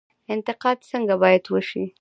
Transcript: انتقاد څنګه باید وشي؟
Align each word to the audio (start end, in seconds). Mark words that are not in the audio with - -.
انتقاد 0.33 0.77
څنګه 0.91 1.15
باید 1.23 1.43
وشي؟ 1.49 1.83